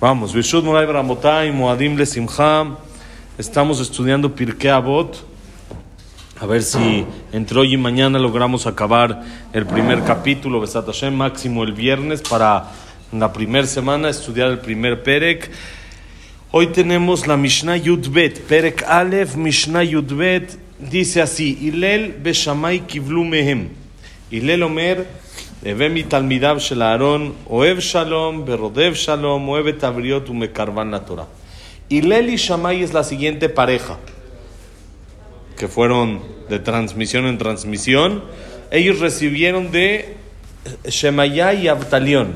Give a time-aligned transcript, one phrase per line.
[0.00, 2.06] Vamos, Vishud Moray Bramotay, Moadim Le.
[3.36, 5.22] Estamos estudiando Pirkei Avot.
[6.40, 7.04] A ver si
[7.34, 12.70] entre hoy y mañana logramos acabar el primer capítulo, Besat Hashem, máximo el viernes, para
[13.12, 15.50] la primera semana estudiar el primer Perek.
[16.50, 23.68] Hoy tenemos la Mishnah Yudbet, Perek Aleph, Mishnah Yudbet, dice así: Ilel Beshamay Kivlu Mehem.
[24.30, 25.29] Ilel Omer.
[25.65, 31.23] הווה מתלמידיו של אהרון, אוהב שלום, ברודף שלום, אוהב את הבריות ומקרבן לתורה.
[31.89, 33.97] Hillel y Shammai es la siguiente pareja,
[35.55, 38.23] que fueron de transmisión en transmisión.
[38.71, 40.15] Ellos recibieron de
[40.87, 42.33] Shemaya y Abtalión.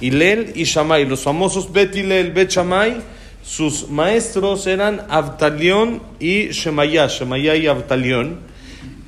[0.00, 3.00] Hillel y Shammai, los famosos Bet Hillel, Bet Shammai,
[3.44, 8.40] sus maestros eran Abtalión y Shemaya, Shemaya y Abtalión.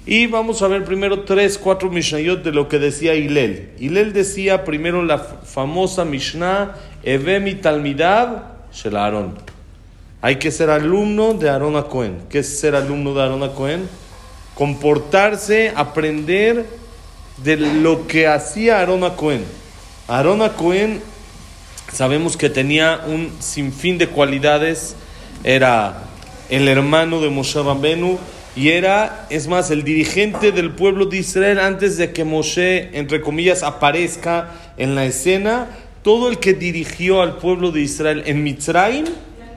[0.07, 3.71] Y vamos a ver primero tres, cuatro Mishnayot de lo que decía Hillel.
[3.79, 9.35] Hillel decía primero la famosa Mishnah, Evemi Talmidab Shel Aaron.
[10.21, 12.20] Hay que ser alumno de Aaron a Cohen.
[12.29, 13.89] ¿Qué es ser alumno de Aaron a Cohen?
[14.53, 16.67] Comportarse, aprender
[17.43, 19.43] de lo que hacía Aaron a Cohen.
[20.07, 21.01] Aaron a Cohen
[21.91, 24.95] sabemos que tenía un sinfín de cualidades.
[25.43, 26.03] Era
[26.49, 28.19] el hermano de Moshe Rabbenu
[28.55, 33.20] y era, es más, el dirigente del pueblo de Israel antes de que Moshe, entre
[33.20, 35.67] comillas, aparezca en la escena.
[36.03, 39.05] Todo el que dirigió al pueblo de Israel en Mitzrayim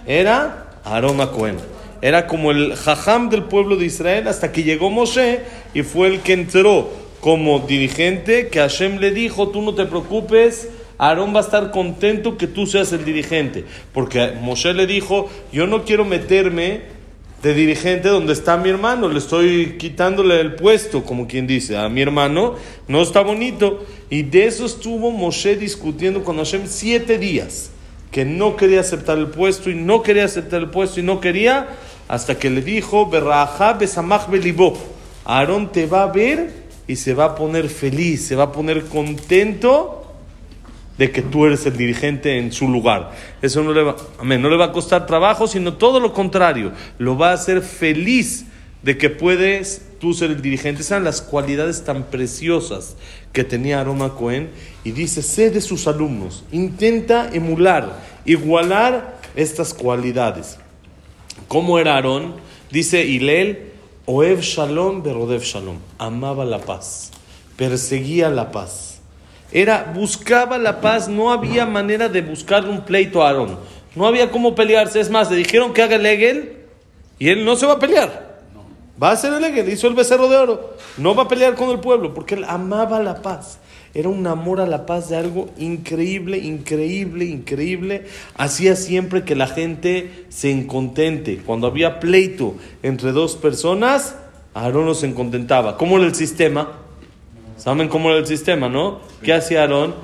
[0.06, 1.58] era Aarón Cohen.
[2.02, 5.40] Era como el jajam del pueblo de Israel hasta que llegó Moshe
[5.74, 6.90] y fue el que entró
[7.20, 12.36] como dirigente que Hashem le dijo, tú no te preocupes, Aarón va a estar contento
[12.36, 13.64] que tú seas el dirigente.
[13.92, 16.97] Porque Moshe le dijo, yo no quiero meterme
[17.42, 21.88] de dirigente donde está mi hermano, le estoy quitándole el puesto, como quien dice, a
[21.88, 22.56] mi hermano,
[22.88, 23.84] no está bonito.
[24.10, 27.70] Y de eso estuvo Moshe discutiendo con Hashem siete días,
[28.10, 31.68] que no quería aceptar el puesto y no quería aceptar el puesto y no quería,
[32.08, 34.76] hasta que le dijo, besamach belibó,
[35.24, 38.86] Aarón te va a ver y se va a poner feliz, se va a poner
[38.86, 39.97] contento
[40.98, 43.12] de que tú eres el dirigente en su lugar.
[43.40, 47.16] Eso no le va, no le va a costar trabajo, sino todo lo contrario, lo
[47.16, 48.46] va a hacer feliz
[48.82, 50.82] de que puedes tú ser el dirigente.
[50.82, 52.96] Esas las cualidades tan preciosas
[53.32, 54.50] que tenía Aroma Cohen
[54.82, 60.58] y dice, sé de sus alumnos, intenta emular, igualar estas cualidades.
[61.46, 62.34] ¿Cómo era Aarón?
[62.72, 63.70] Dice Hilel,
[64.06, 67.12] Oev Shalom, Berodev Shalom, amaba la paz,
[67.56, 68.87] perseguía la paz
[69.50, 73.58] era, buscaba la paz, no había manera de buscar un pleito a Aarón.
[73.94, 75.00] No había cómo pelearse.
[75.00, 76.58] Es más, le dijeron que haga el Egel
[77.18, 78.28] y él no se va a pelear.
[79.02, 80.74] Va a hacer el Egel, hizo el becerro de oro.
[80.98, 83.58] No va a pelear con el pueblo porque él amaba la paz.
[83.94, 88.04] Era un amor a la paz de algo increíble, increíble, increíble.
[88.36, 91.38] Hacía siempre que la gente se encontente.
[91.38, 94.14] Cuando había pleito entre dos personas,
[94.52, 95.78] Aarón no se contentaba.
[95.78, 96.72] ¿Cómo era el sistema?
[97.58, 99.00] ¿Saben cómo era el sistema, no?
[99.22, 99.94] ¿Qué hacía Aarón?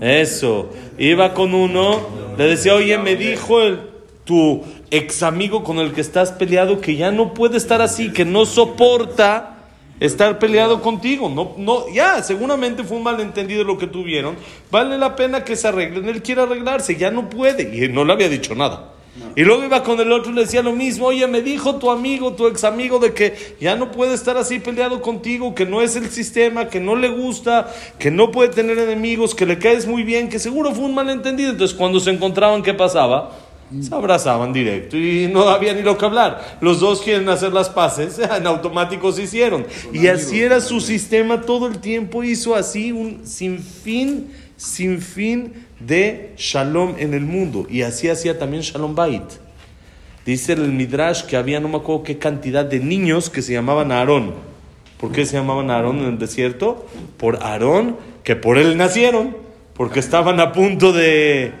[0.00, 0.70] Eso.
[0.98, 2.00] Iba con uno,
[2.36, 3.80] le decía, oye, me dijo el,
[4.24, 8.24] tu ex amigo con el que estás peleado que ya no puede estar así, que
[8.24, 9.56] no soporta
[10.00, 11.28] estar peleado contigo.
[11.28, 14.36] No, no, ya, seguramente fue un malentendido lo que tuvieron.
[14.70, 16.08] Vale la pena que se arreglen.
[16.08, 17.84] Él quiere arreglarse, ya no puede.
[17.84, 18.94] Y no le había dicho nada.
[19.34, 21.90] Y luego iba con el otro y le decía lo mismo, oye, me dijo tu
[21.90, 25.82] amigo, tu ex amigo, de que ya no puede estar así peleado contigo, que no
[25.82, 29.86] es el sistema, que no le gusta, que no puede tener enemigos, que le caes
[29.86, 31.50] muy bien, que seguro fue un malentendido.
[31.50, 33.32] Entonces cuando se encontraban, ¿qué pasaba?
[33.80, 36.58] Se abrazaban directo y no había ni lo que hablar.
[36.60, 39.64] Los dos quieren hacer las paces, en automático se hicieron.
[39.92, 46.94] Y así era su sistema todo el tiempo, hizo así un sinfín, sinfín de shalom
[46.98, 47.66] en el mundo.
[47.70, 49.22] Y así hacía también Shalom Bait.
[50.26, 53.90] Dice el Midrash que había no me acuerdo qué cantidad de niños que se llamaban
[53.90, 54.34] Aarón.
[54.98, 56.86] ¿Por qué se llamaban Aarón en el desierto?
[57.16, 59.34] Por Aarón, que por él nacieron,
[59.72, 61.52] porque estaban a punto de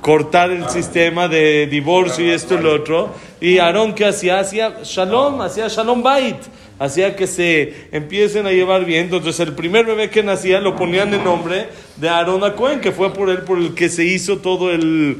[0.00, 3.10] cortar el sistema de divorcio y esto y lo otro.
[3.38, 4.40] Y Aarón, ¿qué hacía?
[4.40, 6.38] Hacía Shalom, hacía Shalom Bait
[6.78, 9.04] hacía que se empiecen a llevar bien.
[9.04, 13.12] Entonces el primer bebé que nacía lo ponían en nombre de Aarón Cohen, que fue
[13.12, 15.18] por él por el que se hizo todo el...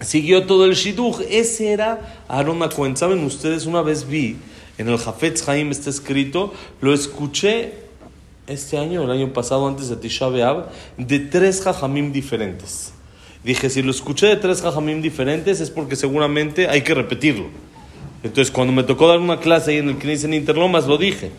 [0.00, 1.22] Siguió todo el shidduch.
[1.28, 2.96] Ese era Aarón Cohen.
[2.96, 3.66] ¿Saben ustedes?
[3.66, 4.36] Una vez vi
[4.78, 7.72] en el Jafetz Haim está escrito, lo escuché
[8.46, 12.92] este año, el año pasado, antes de Tisha B'Av, de tres jajamim diferentes.
[13.42, 17.46] Dije, si lo escuché de tres jajamim diferentes es porque seguramente hay que repetirlo.
[18.22, 21.30] Entonces, cuando me tocó dar una clase ahí en el Knis en Interlomas, lo dije.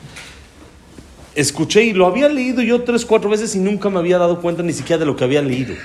[1.36, 4.64] Escuché y lo había leído yo tres, cuatro veces y nunca me había dado cuenta
[4.64, 5.76] ni siquiera de lo que había leído.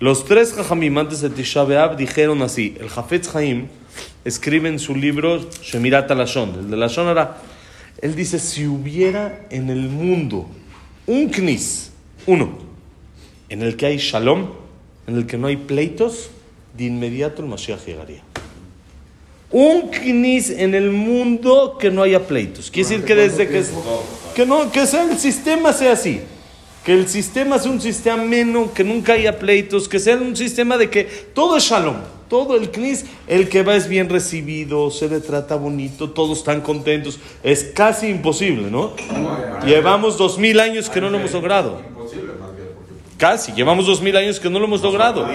[0.00, 2.76] Los tres Jajamim antes de Tisha B'Av dijeron así.
[2.80, 3.68] El Jafetz Haim
[4.24, 7.38] escribe en su libro Shemirat Alashon, el de Lashon Ara.
[8.00, 10.48] Él dice, si hubiera en el mundo
[11.06, 11.92] un knis,
[12.26, 12.58] uno,
[13.48, 14.48] en el que hay shalom,
[15.06, 16.30] en el que no hay pleitos,
[16.76, 18.22] de inmediato el Mashiach llegaría.
[19.52, 22.70] Un knis en el mundo que no haya pleitos.
[22.70, 23.62] Quiere decir que desde que,
[24.34, 26.22] que, no, que sea el sistema sea así.
[26.84, 30.78] Que el sistema sea un sistema menos, que nunca haya pleitos, que sea un sistema
[30.78, 31.96] de que todo es shalom.
[32.28, 36.62] Todo el knis, el que va es bien recibido, se le trata bonito, todos están
[36.62, 37.20] contentos.
[37.42, 38.94] Es casi imposible, ¿no?
[39.66, 41.82] Llevamos dos mil años que no lo hemos logrado.
[43.18, 45.28] Casi, llevamos dos mil años que no lo hemos logrado.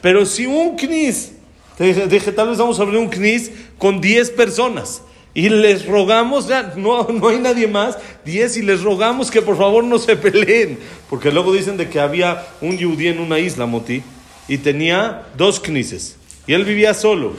[0.00, 1.32] Pero si un knis,
[1.78, 5.02] dije, tal vez vamos a abrir un knis con 10 personas
[5.34, 9.56] y les rogamos, ya, no, no hay nadie más, 10 y les rogamos que por
[9.56, 10.80] favor no se peleen.
[11.08, 14.02] Porque luego dicen de que había un yudí en una isla, Moti,
[14.48, 16.16] y tenía dos knises.
[16.46, 17.34] Y él vivía solo.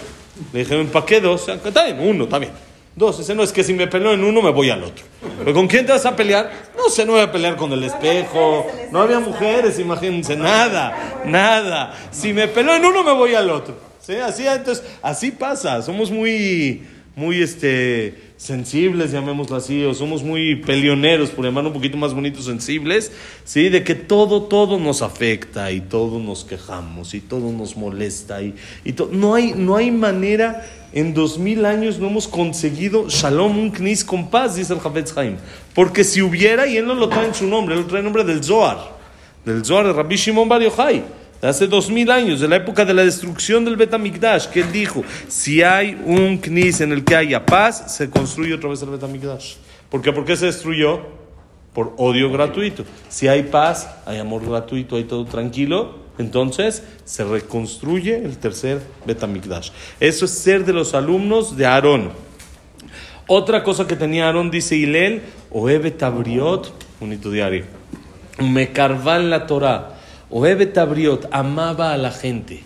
[0.53, 1.49] Le dijeron, ¿para qué dos?
[1.49, 2.53] Está bien, uno, está bien.
[2.95, 5.03] Dos, ese no es que si me peleo en uno me voy al otro.
[5.37, 6.69] ¿Pero con quién te vas a pelear?
[6.77, 8.65] No sé, no voy a pelear con el espejo.
[8.91, 11.93] No había mujeres, imagínense, nada, nada.
[12.11, 13.88] Si me peleo en uno me voy al otro.
[14.09, 14.15] ¿Sí?
[14.15, 15.83] Así, entonces, así pasa.
[15.83, 16.81] Somos muy,
[17.15, 22.45] muy, este, sensibles, llamémoslo así, o somos muy peleoneros, por llamarlo un poquito más bonitos,
[22.45, 23.11] sensibles,
[23.43, 23.69] ¿sí?
[23.69, 28.55] De que todo, todo nos afecta y todo nos quejamos y todo nos molesta y,
[28.83, 33.69] y no, hay, no hay manera, en dos mil años no hemos conseguido Shalom, un
[33.69, 35.35] knis con paz, dice el Jafetz Haim,
[35.75, 38.05] porque si hubiera, y él no lo trae en su nombre, él lo trae en
[38.05, 38.79] nombre del Zohar,
[39.45, 42.93] del Zohar de Rabbi Shimon Bar Yochai, hace dos mil años, de la época de
[42.93, 47.45] la destrucción del Betamigdash, que él dijo, si hay un knis en el que haya
[47.45, 49.55] paz, se construye otra vez el Betamigdash.
[49.89, 50.11] ¿Por qué?
[50.11, 51.01] ¿Por qué se destruyó?
[51.73, 52.83] Por odio gratuito.
[53.07, 59.69] Si hay paz, hay amor gratuito, hay todo tranquilo, entonces se reconstruye el tercer Betamigdash.
[59.99, 62.11] Eso es ser de los alumnos de Aarón.
[63.27, 65.21] Otra cosa que tenía Aarón, dice Hilel,
[65.51, 67.65] Oebe Tabriot, bonito diario,
[68.39, 69.98] me carvan la Torah
[70.31, 72.63] Oebe Tabriot amaba a la gente,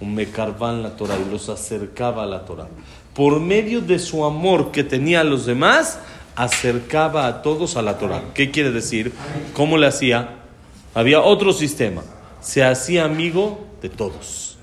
[0.00, 2.68] un mecarvan la Torah y los acercaba a la Torah.
[3.14, 5.98] Por medio de su amor que tenía a los demás,
[6.36, 8.22] acercaba a todos a la Torah.
[8.32, 9.12] ¿Qué quiere decir?
[9.52, 10.36] ¿Cómo le hacía?
[10.94, 12.02] Había otro sistema.
[12.40, 14.56] Se hacía amigo de todos.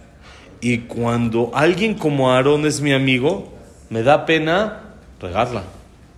[0.60, 3.54] Y cuando alguien como Aarón es mi amigo,
[3.92, 5.64] me da pena regarla.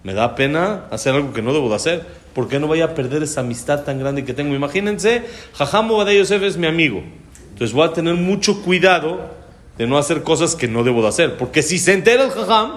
[0.03, 2.20] Me da pena hacer algo que no debo de hacer.
[2.33, 4.55] ¿Por qué no voy a perder esa amistad tan grande que tengo?
[4.55, 5.23] Imagínense,
[5.53, 7.03] Jajam de Yosef es mi amigo.
[7.49, 9.31] Entonces voy a tener mucho cuidado
[9.77, 11.37] de no hacer cosas que no debo de hacer.
[11.37, 12.71] Porque si se entera el Jajam,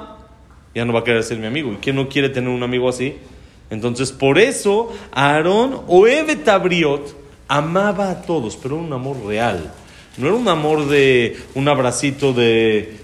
[0.75, 1.73] ya no va a querer ser mi amigo.
[1.73, 3.17] ¿Y quién no quiere tener un amigo así?
[3.71, 7.15] Entonces, por eso, Aarón o Eve Tabriot
[7.49, 9.73] amaba a todos, pero era un amor real.
[10.17, 13.04] No era un amor de un abracito de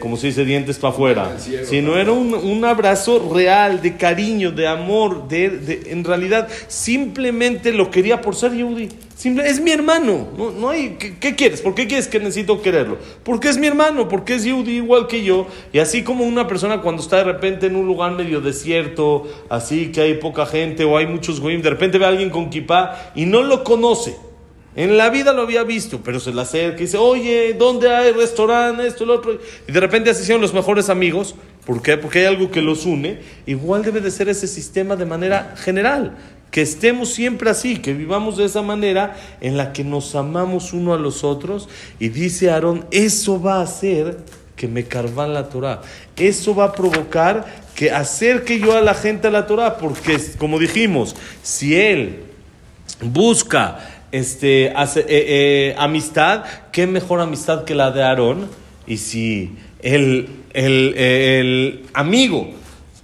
[0.00, 4.66] como se dice, dientes para afuera, sino era un, un, abrazo real, de cariño, de
[4.66, 8.88] amor, de, en realidad simplemente lo quería por ser Yehudi.
[9.16, 11.60] Simple, es mi hermano, no, no hay, ¿qué, quieres?
[11.60, 12.98] ¿Por qué quieres que necesito quererlo?
[13.22, 15.46] Porque es mi hermano, porque es Yehudi igual que yo.
[15.72, 19.92] Y así como una persona cuando está de repente en un lugar medio desierto, así
[19.92, 23.12] que hay poca gente o hay muchos goyim, de repente ve a alguien con kippah
[23.14, 24.16] y no lo conoce
[24.76, 28.12] en la vida lo había visto, pero se le acerca y dice, oye, ¿dónde hay
[28.12, 28.86] restaurante?
[28.86, 29.38] Esto, lo otro.
[29.68, 31.36] Y de repente se hicieron los mejores amigos.
[31.64, 31.96] ¿Por qué?
[31.96, 33.20] Porque hay algo que los une.
[33.46, 36.16] Igual debe de ser ese sistema de manera general.
[36.50, 40.92] Que estemos siempre así, que vivamos de esa manera en la que nos amamos uno
[40.92, 41.68] a los otros.
[42.00, 44.18] Y dice Aarón, eso va a hacer
[44.56, 45.82] que me carvan la Torah.
[46.16, 49.78] Eso va a provocar que acerque yo a la gente a la Torah.
[49.78, 52.24] Porque, como dijimos, si él
[53.00, 58.48] busca este, hace, eh, eh, amistad, ¿qué mejor amistad que la de Aarón?
[58.86, 62.48] Y si el, el, el amigo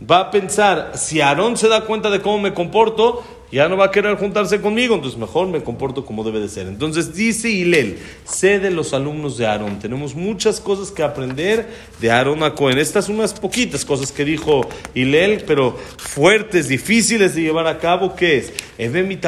[0.09, 3.87] va a pensar, si Aarón se da cuenta de cómo me comporto, ya no va
[3.87, 6.67] a querer juntarse conmigo, entonces mejor me comporto como debe de ser.
[6.67, 11.69] Entonces dice Hilel, sé de los alumnos de Aarón, tenemos muchas cosas que aprender
[12.01, 12.79] de Aarón a Cohen.
[12.79, 14.61] Estas son unas poquitas cosas que dijo
[14.95, 18.53] Hilel, pero fuertes, difíciles de llevar a cabo, ¿qué es?
[18.79, 19.19] mi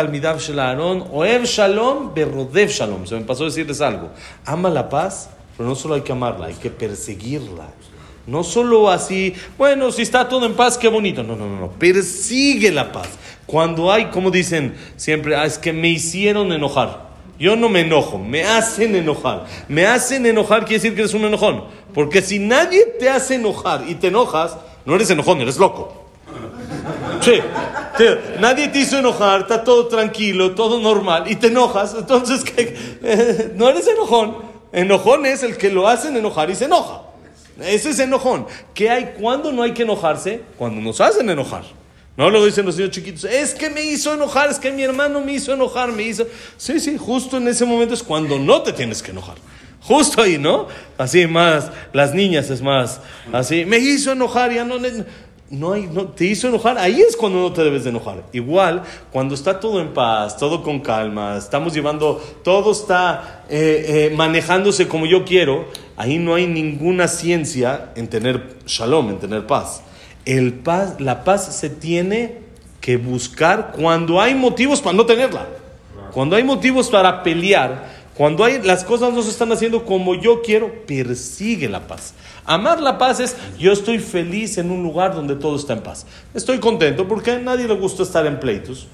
[0.58, 3.06] Aarón, oev shalom, berrodev shalom.
[3.06, 4.10] Se me pasó a decirles algo.
[4.44, 7.68] Ama la paz, pero no solo hay que amarla, hay que perseguirla.
[8.26, 11.22] No solo así, bueno, si está todo en paz, qué bonito.
[11.22, 11.70] No, no, no, no.
[11.72, 13.08] Persigue la paz.
[13.46, 17.10] Cuando hay, como dicen siempre, ah, es que me hicieron enojar.
[17.38, 19.46] Yo no me enojo, me hacen enojar.
[19.66, 21.64] Me hacen enojar quiere decir que eres un enojón.
[21.92, 26.02] Porque si nadie te hace enojar y te enojas, no eres enojón, eres loco.
[27.20, 27.40] Sí.
[28.40, 31.94] nadie te hizo enojar, está todo tranquilo, todo normal, y te enojas.
[31.98, 33.52] Entonces, ¿qué?
[33.56, 34.36] no eres enojón.
[34.72, 37.02] Enojón es el que lo hacen enojar y se enoja.
[37.60, 38.46] Ese es enojón.
[38.74, 39.14] ¿Qué hay?
[39.20, 40.42] ¿Cuándo no hay que enojarse?
[40.56, 41.64] Cuando nos hacen enojar.
[42.16, 43.24] No lo dicen los niños chiquitos.
[43.24, 46.26] Es que me hizo enojar, es que mi hermano me hizo enojar, me hizo.
[46.56, 49.36] Sí, sí, justo en ese momento es cuando no te tienes que enojar.
[49.82, 50.68] Justo ahí, ¿no?
[50.96, 53.00] Así más, las niñas es más,
[53.32, 54.76] así, me hizo enojar, ya no,
[55.50, 58.22] no hay, no, te hizo enojar, ahí es cuando no te debes de enojar.
[58.32, 64.14] Igual, cuando está todo en paz, todo con calma, estamos llevando, todo está eh, eh,
[64.16, 69.82] manejándose como yo quiero, ahí no hay ninguna ciencia en tener shalom, en tener paz.
[70.24, 72.38] El paz la paz se tiene
[72.80, 75.46] que buscar cuando hay motivos para no tenerla.
[76.12, 80.42] Cuando hay motivos para pelear, cuando hay, las cosas no se están haciendo como yo
[80.42, 82.12] quiero, persigue la paz.
[82.44, 86.06] Amar la paz es yo estoy feliz en un lugar donde todo está en paz.
[86.34, 88.86] Estoy contento porque a nadie le gusta estar en pleitos.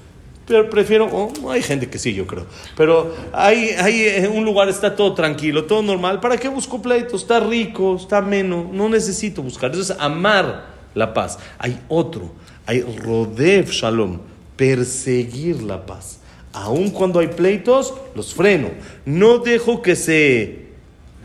[0.49, 2.47] Pero prefiero, oh, hay gente que sí, yo creo.
[2.75, 6.19] Pero hay, hay eh, un lugar está todo tranquilo, todo normal.
[6.19, 7.21] ¿Para qué busco pleitos?
[7.21, 8.65] Está rico, está menos.
[8.73, 9.69] No necesito buscar.
[9.69, 10.65] Eso es amar
[10.95, 11.37] la paz.
[11.59, 12.31] Hay otro,
[12.65, 14.21] hay rodev shalom,
[14.55, 16.19] perseguir la paz.
[16.51, 18.69] Aun cuando hay pleitos, los freno.
[19.05, 20.69] No dejo que se,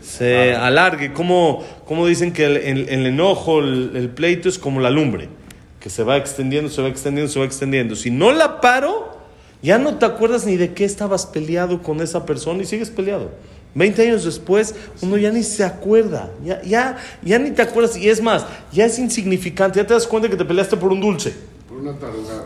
[0.01, 1.13] se alargue.
[1.13, 5.29] Como, como dicen que el, enojo, el, pleito es como la lumbre,
[5.79, 7.95] que se va extendiendo, se va extendiendo, se va extendiendo.
[7.95, 9.14] Si no la paro,
[9.65, 13.31] ya no te acuerdas ni de qué estabas peleado con esa persona y sigues peleado.
[13.73, 18.07] Veinte años después, uno ya ni se acuerda, ya, ya, ya ni te acuerdas, y
[18.07, 21.33] es más, ya es insignificante, ya te das cuenta que te peleaste por un dulce.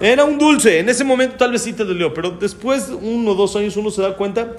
[0.01, 3.35] Era un dulce, en ese momento tal vez sí te dolió, pero después, uno o
[3.35, 4.55] dos años, uno se da cuenta,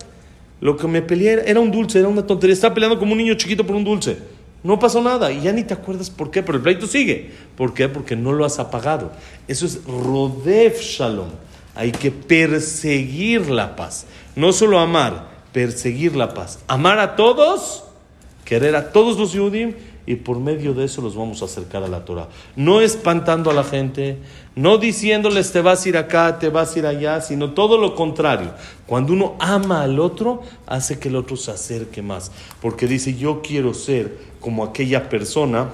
[0.61, 3.35] lo que me peleé era un dulce, era una tontería, estaba peleando como un niño
[3.35, 4.19] chiquito por un dulce.
[4.63, 7.31] No pasó nada y ya ni te acuerdas por qué, pero el pleito sigue.
[7.57, 7.89] ¿Por qué?
[7.89, 9.11] Porque no lo has apagado.
[9.49, 11.31] Eso es Rodef Shalom.
[11.81, 14.05] Hay que perseguir la paz.
[14.37, 16.59] No solo amar, perseguir la paz.
[16.69, 17.85] Amar a todos,
[18.45, 19.73] querer a todos los Yudim
[20.05, 22.29] y por medio de eso los vamos a acercar a la Torah.
[22.55, 24.19] No espantando a la gente,
[24.55, 27.95] no diciéndoles te vas a ir acá, te vas a ir allá, sino todo lo
[27.95, 28.51] contrario.
[28.85, 32.31] Cuando uno ama al otro, hace que el otro se acerque más.
[32.61, 35.71] Porque dice, yo quiero ser como aquella persona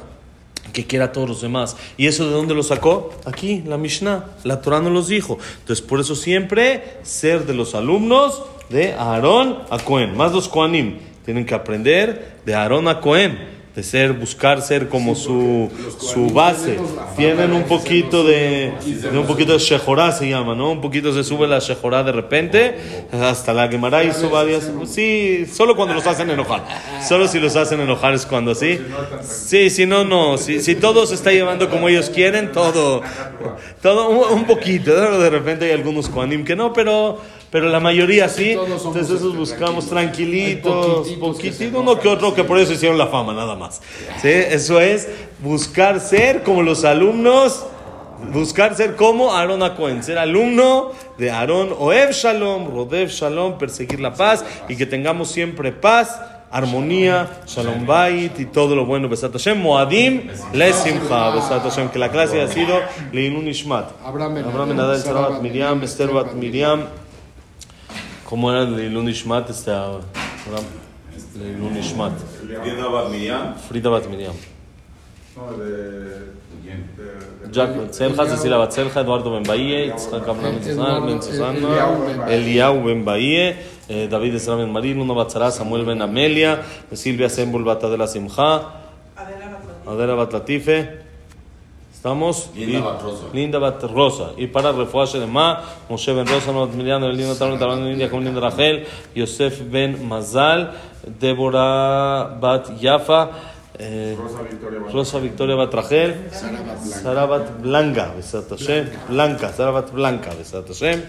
[0.76, 1.74] que quiera a todos los demás.
[1.96, 3.14] ¿Y eso de dónde lo sacó?
[3.24, 4.26] Aquí, la Mishnah.
[4.44, 5.38] La Torah nos los dijo.
[5.60, 10.14] Entonces, por eso siempre ser de los alumnos de Aarón a Cohen.
[10.18, 15.14] Más los Koanim tienen que aprender de Aarón a Cohen de ser, buscar ser como
[15.14, 16.78] su, su base.
[17.14, 20.72] Tienen un poquito de, de, un poquito de shejorá se llama, ¿no?
[20.72, 22.78] Un poquito se sube la shejorá de repente,
[23.12, 24.70] hasta la Gemara hizo varias.
[24.86, 26.64] Sí, solo cuando los hacen enojar.
[27.06, 28.80] Solo si los hacen enojar es cuando sí.
[29.22, 30.38] Sí, si no, no.
[30.38, 33.02] Si, si todo se está llevando como ellos quieren, todo,
[33.82, 35.18] todo un, poquito.
[35.18, 37.20] De repente hay algunos koanim que no, pero
[37.56, 38.50] pero la mayoría sí.
[38.50, 43.56] Entonces esos buscamos tranquilitos, poquitito, uno que otro que por eso hicieron la fama, nada
[43.56, 43.80] más.
[44.20, 44.28] ¿Sí?
[44.28, 45.08] Eso es
[45.38, 47.64] buscar ser como los alumnos,
[48.30, 54.12] buscar ser como Aarón Acohen, ser alumno de Aarón Oev Shalom, Rodev Shalom, perseguir la
[54.12, 56.20] paz y que tengamos siempre paz
[56.50, 59.08] armonía, shalom bait y todo lo bueno.
[59.08, 61.30] Besat Hashem, Moadim, le simcha.
[61.30, 62.80] Besat Hashem, que la clase ha sido
[63.12, 63.92] Leinun Ishmat.
[64.04, 66.84] Abraham Nadal Sarabat Miriam, Esther Bat Miriam.
[68.28, 69.50] ¿Cómo era el Leilun Ishmat?
[69.50, 69.70] Este,
[71.38, 72.12] Leilun Ishmat.
[72.18, 73.54] Frida Bat Miriam.
[73.56, 74.34] Frida Bat Miriam.
[75.36, 76.36] No, de...
[77.52, 80.56] Jack Betzelja, Cecilia Batzelja, Eduardo Ben Bahie, Itzhak Abraham
[81.06, 83.56] Ben Susana, Eliau Ben Bahie,
[83.88, 88.72] David Esra Ben Marín, Luna Batzara, Samuel Ben Amelia, Silvia Sembul Bat Adela Simcha,
[89.86, 91.05] Adela Bat Latife,
[92.06, 92.50] ¿Estamos?
[92.54, 93.24] Linda Bat Rosa.
[93.32, 94.30] Linda Bat Rosa.
[94.36, 98.40] Y para refuerzo de Ma, Moshe Ben Rosa, Miriam, Linda Tarón, Tarón, India, con Linda
[98.40, 100.70] Rachel, Yosef Ben Mazal,
[101.18, 103.30] Débora Bat Yafa,
[103.76, 104.16] eh,
[104.92, 106.30] Rosa Victoria Bat Rachel,
[106.80, 111.02] Sara Bat Blanca, Besat Hashem, Blanca, Sara Bat Blanca, Besat Hashem,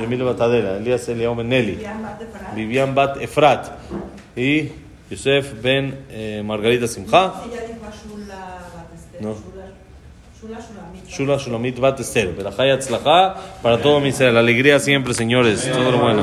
[0.00, 1.78] Yemil Bat Adela, Elías Eliao Ben Nelly,
[2.54, 3.70] Vivian Bat Efrat,
[4.36, 4.70] y
[5.08, 7.32] Yosef Ben eh, Margarita Simcha.
[9.20, 9.57] No.
[11.08, 12.32] Shula Shulamit Bat Esther.
[12.32, 14.32] Berajay Atzlacha para todo mi ser.
[14.32, 15.68] La alegría siempre, señores.
[15.72, 16.22] Todo lo bueno.